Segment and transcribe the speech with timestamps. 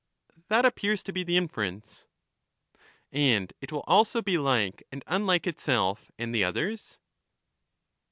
[0.37, 2.07] ^^^ That appears to be the inference.
[2.23, 6.97] than itself And it will also be like and unlike itself and the others